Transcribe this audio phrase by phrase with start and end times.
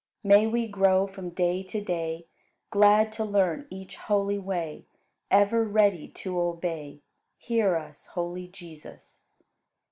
[0.23, 2.25] May we grow from day to day,
[2.71, 4.87] Glad to learn each holy way,
[5.29, 7.03] Ever ready to obey;
[7.37, 9.27] Hear us, holy Jesus!